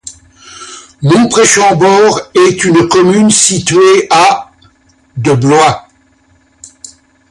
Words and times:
Mont-près-Chambord 1.03 2.21
est 2.33 2.63
une 2.63 2.87
commune 2.87 3.29
située 3.29 4.07
à 4.09 4.51
de 5.17 5.33
Blois. 5.33 5.87